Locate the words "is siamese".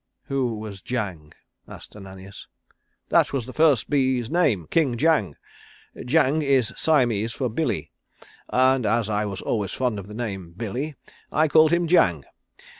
6.41-7.33